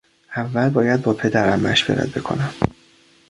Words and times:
اول 0.35 0.69
باید 0.69 1.01
با 1.01 1.13
پدرم 1.13 1.59
مشورت 1.59 2.17
بکنم. 2.17 2.53